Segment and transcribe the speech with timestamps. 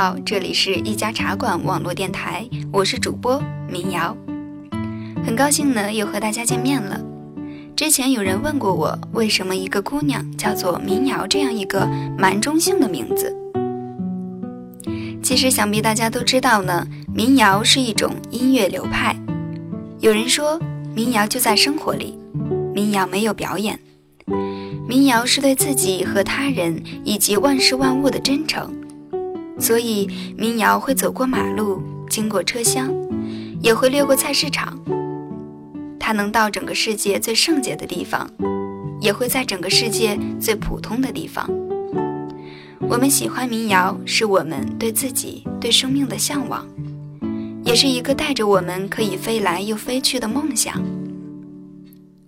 [0.00, 4.16] 好，这里是一家茶馆网络电台，我是主播民谣。
[5.22, 6.98] 很高兴呢，又和大家见面了。
[7.76, 11.86] 之前有人问过我，为什么一个姑娘叫做民谣这样一个
[12.16, 13.36] 蛮中性的名字？
[15.22, 19.14] 其实想必大家都知道呢，民谣是一种音乐流派。
[19.98, 20.58] 有人说，
[20.94, 22.18] 民谣就在生活里，
[22.74, 23.78] 民谣没有表演。
[24.88, 28.72] 民谣是对自己和他人以及万事万物的真诚，
[29.60, 32.90] 所以民谣会走过马路，经过车厢，
[33.60, 34.78] 也会掠过菜市场。
[35.98, 38.28] 它能到整个世界最圣洁的地方，
[39.00, 41.48] 也会在整个世界最普通的地方。
[42.88, 46.66] 我们喜欢民谣，是我们对自己、对生命的向往，
[47.62, 50.82] 也是一个带着我们可以飞来又飞去的梦想。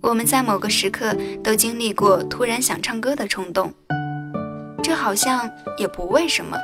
[0.01, 3.73] 我们在某个时刻都经历过突然想唱歌的冲动，
[4.83, 6.57] 这好像也不为什么。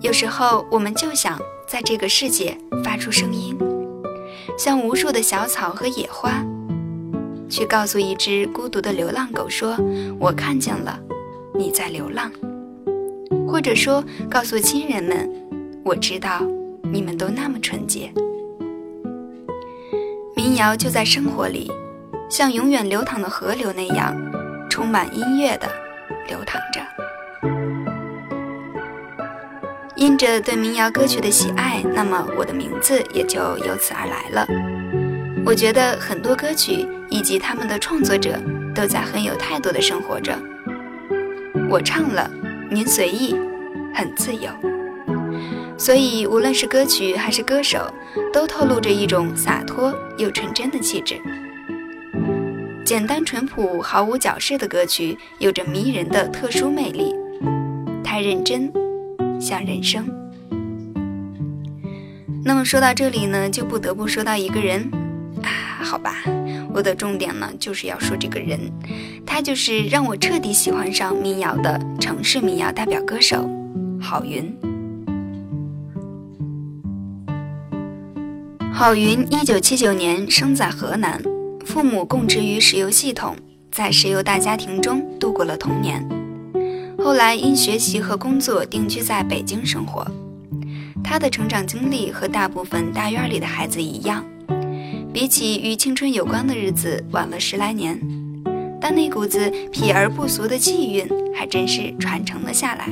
[0.00, 3.58] 有时候我们就想在这个世界发出声音，
[4.56, 6.44] 像无数的小草和野花，
[7.50, 9.76] 去告诉一只孤独的流浪狗说
[10.20, 10.98] ：“我看见了，
[11.52, 12.30] 你在流浪。”
[13.48, 15.28] 或者说告诉亲人们
[15.84, 16.42] ：“我知道
[16.92, 18.12] 你们都那么纯洁。”
[20.36, 21.70] 民谣就在生活里，
[22.30, 24.14] 像永远流淌的河流那样，
[24.70, 25.68] 充满音乐的
[26.28, 26.80] 流淌着。
[29.98, 34.46] 因着对民谣歌曲的喜爱，那么我的名字也就由此而来了。
[35.44, 38.40] 我觉得很多歌曲以及他们的创作者
[38.72, 40.38] 都在很有态度的生活着。
[41.68, 42.30] 我唱了，
[42.70, 43.34] 您随意，
[43.92, 44.48] 很自由。
[45.76, 47.92] 所以，无论是歌曲还是歌手，
[48.32, 51.16] 都透露着一种洒脱又纯真的气质。
[52.84, 57.16] 简单淳朴、毫无矫饰的歌曲，有着迷人的特殊魅力。
[58.04, 58.72] 太认真，
[59.40, 60.08] 像人生。
[62.44, 64.90] 那么说到这里呢，就不得不说到一个人
[65.42, 66.14] 啊，好吧，
[66.72, 68.58] 我的重点呢就是要说这个人，
[69.26, 73.48] 他就是让我彻底喜欢上民谣的城市民谣代表歌手
[74.00, 74.50] 郝云。
[78.72, 81.20] 郝云一九七九年生在河南，
[81.66, 83.36] 父母供职于石油系统，
[83.70, 86.17] 在石油大家庭中度过了童年。
[87.08, 90.06] 后来因学习和工作定居在北京生活。
[91.02, 94.22] 他的成长经历和大部分大院里的孩子一样，
[95.10, 97.98] 比起与青春有关的日子晚了十来年，
[98.78, 102.90] 但那股子痞而不俗的气韵还真是传承了下来。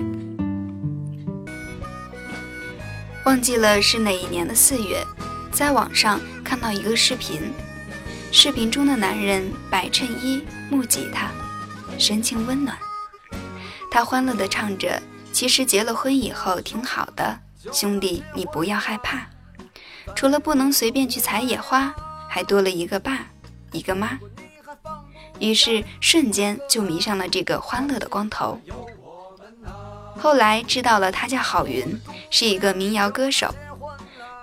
[3.26, 4.96] 忘记了是哪一年的四月。
[5.52, 7.38] 在网上看到一个视频，
[8.32, 10.40] 视频中的男人白衬衣、
[10.70, 11.30] 木吉他，
[11.98, 12.74] 神情温暖。
[13.90, 15.00] 他欢乐地唱着
[15.32, 17.38] ：“其实结了婚以后挺好的，
[17.72, 19.26] 兄弟你不要害怕。
[20.14, 21.94] 除了不能随便去采野花，
[22.28, 23.26] 还多了一个爸，
[23.72, 24.18] 一个妈。”
[25.38, 28.58] 于是瞬间就迷上了这个欢乐的光头。
[30.18, 31.84] 后来知道了他叫郝云，
[32.30, 33.54] 是一个民谣歌手。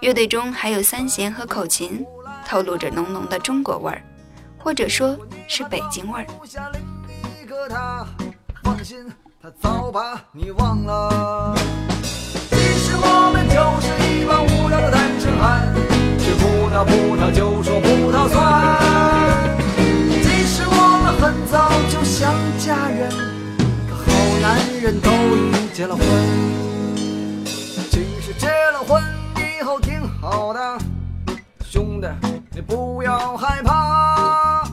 [0.02, 2.06] 乐队中还有三弦和口琴，
[2.46, 4.04] 透露着浓浓的中国味儿，
[4.60, 5.18] 或者说
[5.48, 6.28] 是北京味儿。
[9.44, 11.54] 他早把你忘了。
[12.50, 15.68] 其实我们就是一帮无聊的单身汉，
[16.18, 19.60] 吃葡萄葡萄就说葡萄酸。
[20.24, 20.72] 其实我
[21.04, 23.12] 们很早就想嫁人，
[23.90, 26.02] 可好男人都已结了婚。
[27.92, 29.04] 其实结了婚。
[29.36, 30.78] 以后挺好的，
[31.66, 32.08] 兄弟，
[32.52, 34.64] 你不要害怕。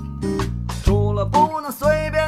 [0.84, 2.19] 除了不能随便，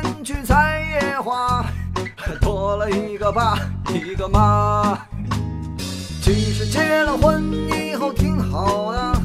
[2.43, 3.57] 多了一个爸，
[3.95, 4.99] 一个妈。
[6.21, 9.23] 其实结了婚以后挺好的，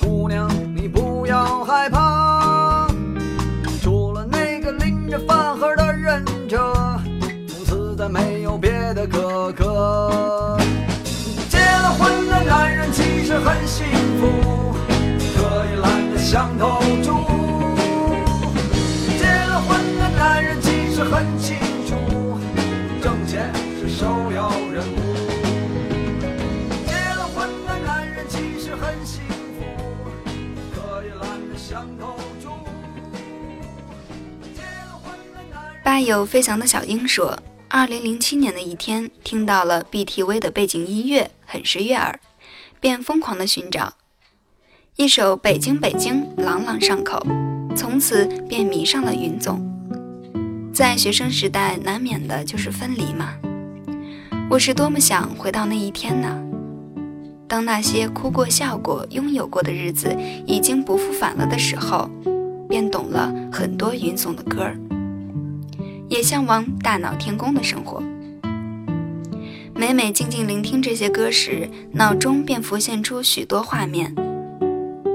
[0.00, 2.88] 姑娘，你不要害怕。
[3.82, 6.74] 除了那个拎着饭盒的忍者，
[7.46, 10.58] 从此再没有别的哥哥。
[11.50, 13.86] 结了婚的男人其实很幸
[14.18, 14.74] 福，
[15.36, 16.66] 可以懒得想头
[36.06, 37.38] 有飞翔的小鹰说。
[37.74, 42.20] 二零零七年的一天，听到了 BTV 的背景音乐，很是悦耳，
[42.80, 43.94] 便疯狂的寻找
[44.96, 47.26] 一首《北京北京》，朗朗上口，
[47.74, 49.66] 从此便迷上了云总。
[50.70, 53.32] 在学生时代难免的就是分离嘛。
[54.50, 56.42] 我是多么想回到那一天呢？
[57.48, 60.14] 当那些哭过、笑过、拥有过的日子
[60.46, 62.10] 已经不复返了的时候，
[62.68, 64.76] 便懂了很多云颂的歌儿，
[66.12, 68.02] 也向往大闹天宫的生活。
[69.74, 74.14] 每每静静聆听这些歌时，脑中便浮现出许多画面。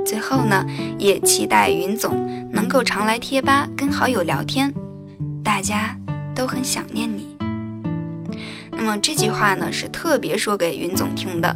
[0.04, 0.66] 最后呢，
[0.98, 4.74] 也期待云总能够常来贴吧跟好友聊天，
[5.44, 5.96] 大家
[6.34, 7.38] 都很想念你。
[8.72, 11.56] 那么这句话呢，是特别说给云总听的。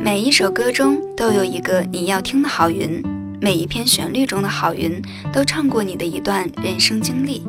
[0.00, 3.00] 每一首歌中都有一个你要听的好云，
[3.42, 5.02] 每一篇旋律中的好云
[5.32, 7.42] 都唱过你的一段人生经历。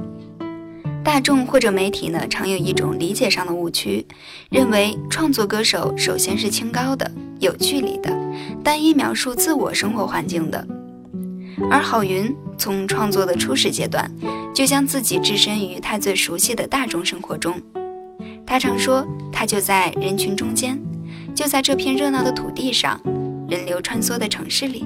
[1.04, 4.04] 大众或者媒体呢，常有一种理解上的误区，
[4.50, 8.12] 认为创作歌手首先是清高的、有距离的，
[8.64, 10.68] 单一描述自我生活环境的。
[11.70, 14.12] 而郝云从创作的初始阶段，
[14.52, 17.62] 就将自己置身于他最熟悉的大众生活中。
[18.48, 20.82] 他常说，他就在人群中间，
[21.36, 23.00] 就在这片热闹的土地上，
[23.48, 24.84] 人流穿梭的城市里，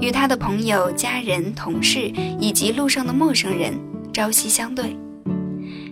[0.00, 3.78] 与他的朋友、家人、同事以及路上的陌生人
[4.12, 4.96] 朝夕相对。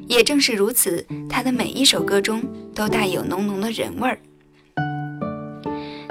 [0.06, 2.42] 也正是如此，他的每一首歌中
[2.74, 4.18] 都带有浓浓的人味儿。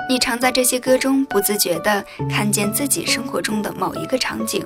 [0.08, 4.64] 你常在这些歌中不自觉地看见自己生活中的某一个场景，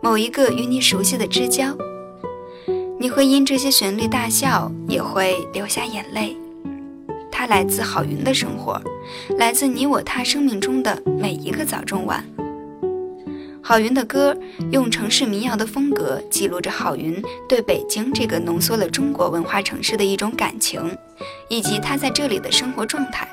[0.00, 1.76] 某一个与你熟悉的知交。
[2.98, 6.36] 你会因这些旋律大笑，也会流下眼泪。
[7.30, 8.80] 它来自郝云的生活，
[9.38, 12.24] 来自你我他生命中的每一个早中晚。
[13.64, 14.36] 郝云的歌
[14.72, 20.98] 用城市民谣的风格记录着郝云对北京这个浓缩了中国文化城市的一种感情，
[21.48, 23.28] 以及他在这里的生活状态。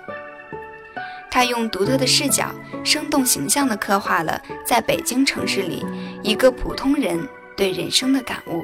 [1.32, 2.54] 他用独特的视角，
[2.84, 5.84] 生动形象地刻画了在北京城市里
[6.22, 7.28] 一个普通人
[7.58, 8.64] 对人生的感悟。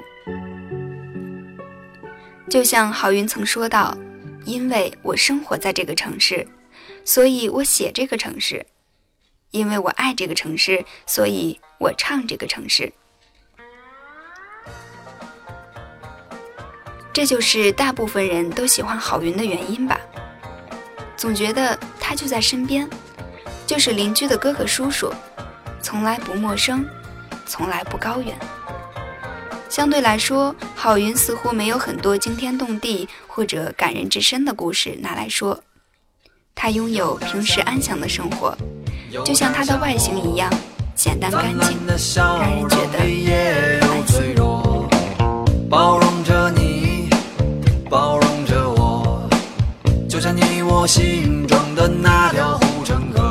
[2.47, 3.97] 就像郝云曾说道
[4.45, 6.47] ：“因为我生活在这个城市，
[7.03, 8.63] 所以我写这个城市。”
[9.55, 12.91] 因为我爱这个城市，所以我唱这个城市。
[17.13, 19.97] 这就是大部分人都喜欢郝云的原因吧。
[21.15, 22.89] 总觉得他就在身边，
[23.65, 25.09] 就是邻居的哥哥叔叔，
[25.81, 26.85] 从来不陌生，
[27.45, 28.37] 从来不高远。
[29.69, 35.63] 相对来说，郝云似乎没有很多惊天动地或者感人至深的故事拿来说。
[36.53, 38.53] 他拥有平时安详的生活。
[39.23, 40.51] 就像它的外形一样
[40.95, 41.77] 简单干净，
[42.15, 44.35] 让人觉得安心。
[45.69, 47.09] 包容着你，
[47.89, 49.27] 包容着我，
[50.09, 53.24] 就像你我心中的那条护城河。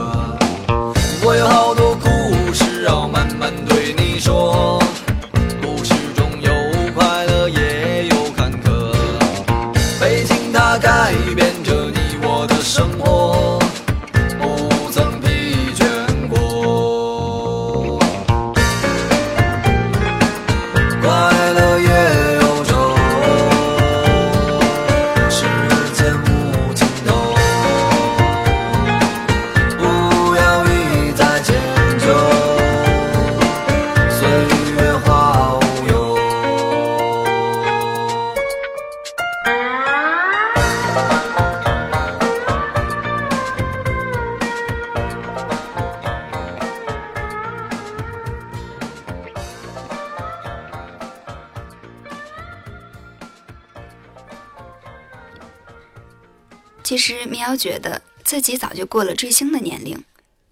[58.74, 59.96] 就过了追星的年龄，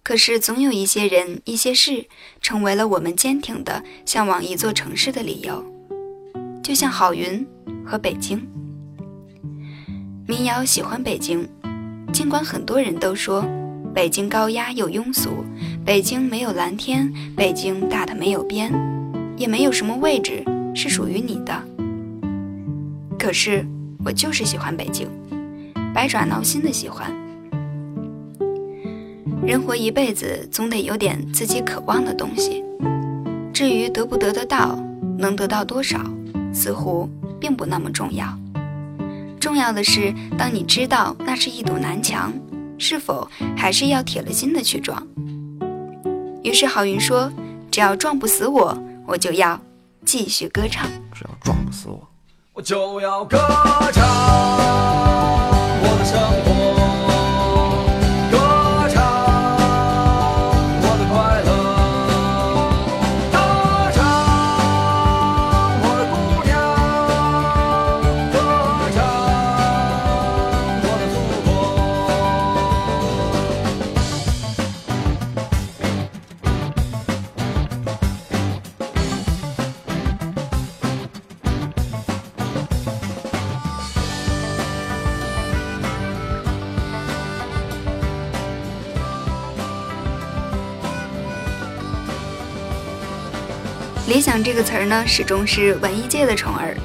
[0.02, 2.07] 可是总有一些人、一些事，
[2.41, 5.62] 成为了我们坚挺的向往一座城市的理由。
[6.62, 7.47] 就像郝云
[7.85, 8.47] 和北京。
[10.26, 11.47] 民谣喜欢北京，
[12.12, 13.45] 尽管很多人都说
[13.93, 15.45] 北京高压又庸俗，
[15.85, 18.73] 北京没有蓝天，北京大的没有边，
[19.37, 21.62] 也没有什么位置是属于你的。
[23.19, 23.67] 可是，
[24.05, 25.09] 我就是喜欢北京。
[25.93, 27.12] 百爪挠心的喜欢。
[29.45, 32.63] 人活一辈子，总得有点自己渴望的东西。
[33.53, 34.79] 至于得不得得到，
[35.19, 35.99] 能得到多少，
[36.55, 38.27] 似乎并不那么重要。
[39.41, 42.33] 重要的是，当你知道那是一堵南墙，
[42.79, 45.05] 是否还是要铁了心的去撞？
[46.45, 47.29] 于是郝云说
[47.69, 49.61] ：“只要撞不死我，我就要
[50.05, 50.87] 继续歌唱。
[51.13, 52.09] 只要撞不死我，
[52.53, 53.39] 我就要歌
[53.93, 54.05] 唱。”
[55.83, 56.62] 我的生活。
[94.12, 96.76] 理想这个词儿呢，始终是文艺界的宠儿。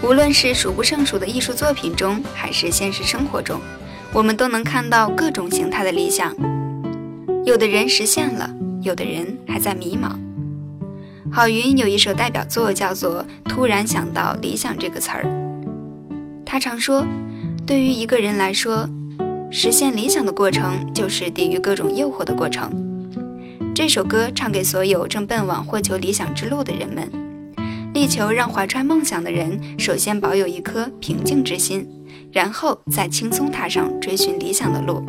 [0.00, 3.60] 无论是数不胜数的艺术作品中，还是现实生活中，
[4.12, 6.32] 我们都能看到各种形态的理想。
[7.44, 8.48] 有的人实现了，
[8.80, 10.12] 有的人还在迷茫。
[11.32, 15.26] 郝云有一首代表作，叫做《突然想到理想》这个词儿。
[16.46, 17.04] 他常说，
[17.66, 18.88] 对于一个人来说，
[19.50, 22.70] 实现理想的过程就是抵御各种诱惑的过程。
[23.78, 27.08] 这首歌唱给所有正奔往获求理想之路的人们。
[27.94, 31.88] 力求让怀揣梦想的人首先保有一颗平静之心，
[32.32, 35.00] 然后再轻松踏上追寻理想的路。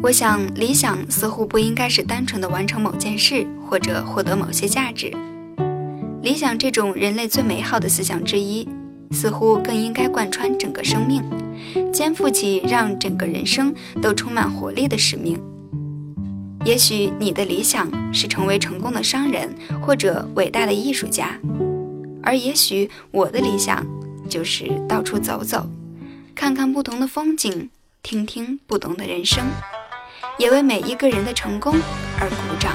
[0.00, 5.10] 我想，理想似乎不应该是单纯的完成某件事或者获得某些价值。
[6.22, 8.68] 理想这种人类最美好的思想之一，
[9.10, 11.20] 似乎更应该贯穿整个生命，
[11.92, 15.36] 肩负起让整个人生都充满活力的使命。
[16.64, 19.48] 也许你的理想是成为成功的商人
[19.82, 21.38] 或者伟大的艺术家，
[22.22, 23.84] 而也许我的理想
[24.28, 25.66] 就是到处走走，
[26.34, 27.70] 看看不同的风景，
[28.02, 29.46] 听听不同的人生，
[30.38, 31.74] 也为每一个人的成功
[32.20, 32.74] 而鼓掌。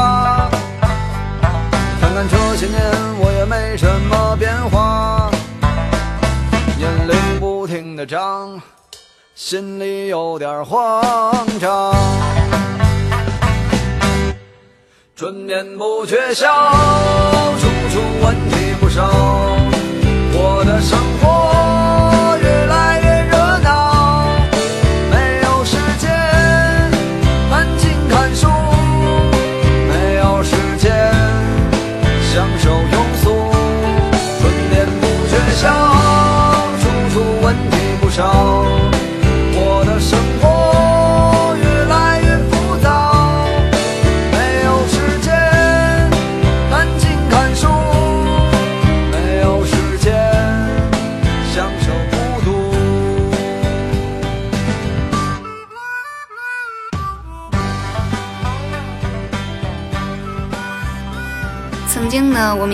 [2.61, 2.79] 看这些年
[3.19, 5.31] 我也没什么变化，
[6.77, 8.61] 年龄不停的长，
[9.33, 11.91] 心里有点慌张。
[15.15, 16.47] 春眠不觉晓，
[17.59, 19.09] 处处问题不少，
[20.33, 20.99] 我的生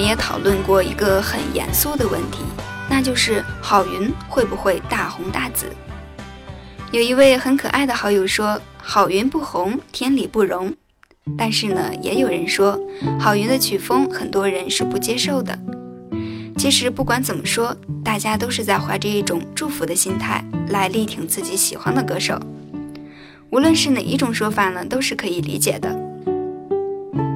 [0.07, 2.39] 也讨论过一个很严肃的问题，
[2.89, 5.65] 那就是郝云会不会大红大紫？
[6.93, 10.73] 有一位很可爱的好友说，郝云不红，天理不容。
[11.37, 12.79] 但是呢，也有人说，
[13.19, 15.59] 郝云的曲风很多人是不接受的。
[16.57, 22.39] 其实不管怎么说，大家都是在怀着一种祝福的心态来力挺自己喜欢的歌手。
[23.49, 25.93] 无论是哪一种说法呢，都是可以理解的。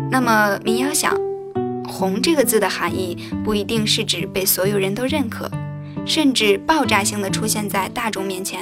[0.10, 1.14] 那么民谣想。
[1.92, 5.52] 红这个字的含义不一定是指被所有人都认可，
[6.06, 8.60] 甚至爆炸性的出现在大众面前。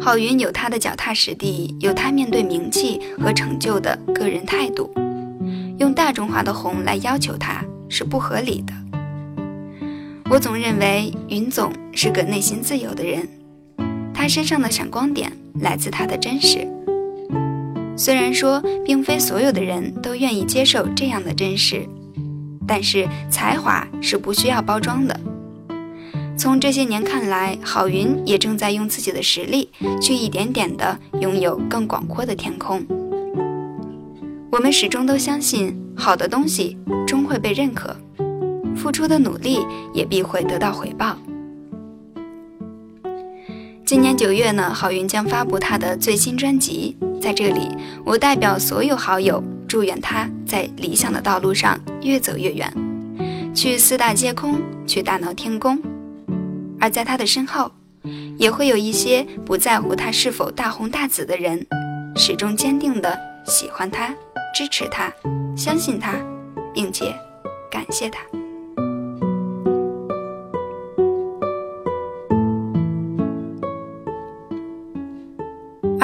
[0.00, 4.90] 郝云有他的脚踏实地，有他面对名气和成就的个人态度，
[5.78, 8.72] 用大众化的红来要求他是不合理的。
[10.30, 13.28] 我总认为云总是个内心自由的人，
[14.14, 16.66] 他身上的闪光点来自他的真实。
[18.00, 21.86] 虽然说，并非所有的人都愿意接受这样的真实，
[22.66, 25.20] 但是才华是不需要包装的。
[26.34, 29.68] 从这些年看来，郝云也正在用自己的实力
[30.00, 32.82] 去一点点的拥有更广阔的天空。
[34.50, 37.94] 我们始终都相信，好的东西终会被认可，
[38.74, 39.58] 付出的努力
[39.92, 41.18] 也必会得到回报。
[43.90, 46.96] 今年九月呢，郝云将发布他的最新专辑。
[47.20, 47.66] 在这里，
[48.04, 52.72] 我代表所有好友，祝愿他在理想的道路上越走越远，
[53.52, 55.76] 去四大皆空，去大闹天宫。
[56.78, 57.72] 而在他的身后，
[58.38, 61.66] 也会有一些不在乎他是否大红大紫的人，
[62.14, 64.14] 始终坚定的喜欢他、
[64.54, 65.12] 支持他、
[65.56, 66.14] 相信他，
[66.72, 67.12] 并且
[67.68, 68.20] 感谢他。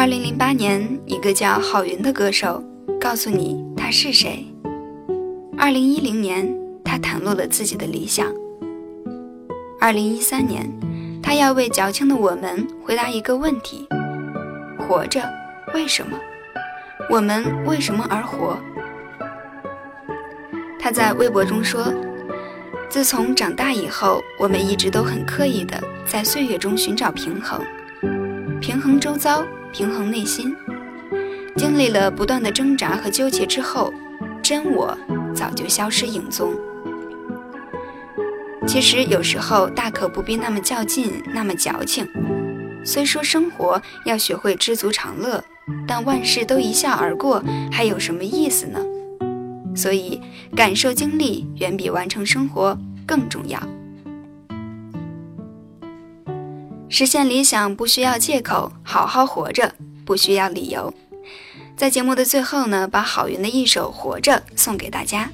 [0.07, 2.63] 二零零八年，一个叫郝云的歌手
[3.01, 4.47] 告诉你他是谁，
[5.59, 6.49] 二零一零年，
[6.85, 8.33] 他袒露了自己的理想。
[9.81, 10.73] 二零一三年，
[11.21, 13.85] 他要为矫情的我们回答一个问题：
[14.79, 15.29] 活着，
[15.75, 16.17] 为什么？
[17.11, 18.57] 我们为什么而活？
[20.79, 21.93] 他在微博中说
[22.89, 27.61] ：“自从长大以后，我们一直都很刻意的在岁月中寻找平衡，
[28.61, 29.45] 平衡周遭，
[29.77, 30.57] 平衡内心。
[31.55, 33.93] 经历了不断的挣扎和纠结之后，
[34.43, 34.97] 真我。”
[35.37, 36.55] 早就消失影踪。
[38.67, 42.09] 其实有时候大可不必那么较劲，那么矫情。
[42.83, 45.45] 虽说生活要学会知足常乐，
[45.87, 48.81] 但万事都一笑而过，还有什么意思呢？
[49.77, 50.23] 所以，
[50.57, 53.61] 感受经历远比完成生活更重要。
[56.99, 59.71] 实现理想不需要借口，好好活着
[60.07, 60.91] 不需要理由。
[61.77, 65.29] 在节目的最后呢，把郝云的一首《活着》送给大家，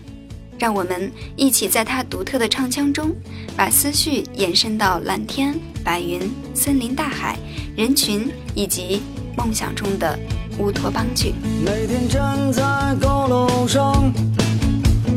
[0.59, 3.14] 让我们一起在他独特的唱腔中，
[3.57, 7.39] 把思绪延伸到蓝天、白云、森林、大海、
[7.76, 9.00] 人群以及
[9.36, 10.19] 梦想中的
[10.58, 11.32] 乌托邦去。
[11.65, 12.65] 每天站在
[13.00, 14.13] 高楼上，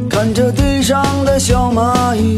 [0.08, 2.38] 看着地上的小蚂蚁，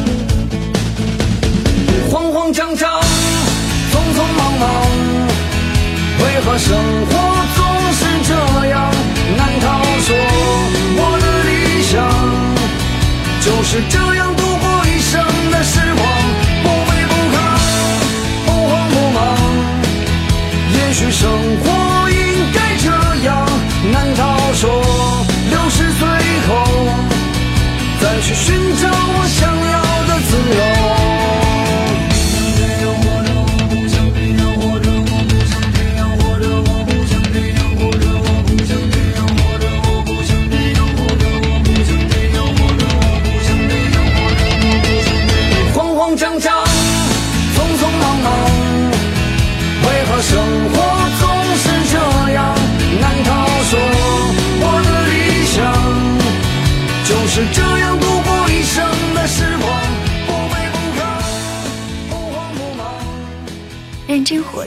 [6.33, 7.30] 为何生活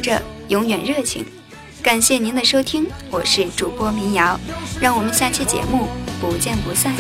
[0.04, 1.24] 这，永远热情。
[1.82, 4.38] 感谢您的收听，我是主播民谣，
[4.78, 5.88] 让我们下期节目
[6.20, 6.94] 不见不散。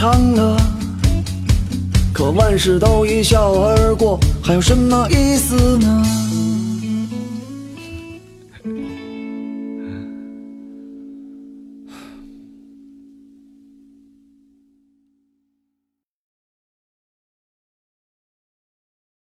[0.00, 0.56] 长了。
[2.10, 6.19] 可万事都一笑而过，还有什么意思呢？